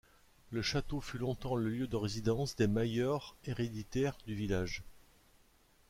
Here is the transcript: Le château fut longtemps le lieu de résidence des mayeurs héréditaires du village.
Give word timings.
Le 0.49 0.63
château 0.63 0.99
fut 0.99 1.19
longtemps 1.19 1.55
le 1.55 1.69
lieu 1.69 1.85
de 1.85 1.95
résidence 1.95 2.55
des 2.55 2.65
mayeurs 2.67 3.35
héréditaires 3.45 4.17
du 4.25 4.33
village. 4.33 4.81